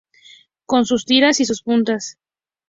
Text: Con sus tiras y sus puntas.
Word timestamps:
Con 0.65 0.87
sus 0.87 1.05
tiras 1.05 1.39
y 1.41 1.45
sus 1.45 1.61
puntas. 1.61 2.17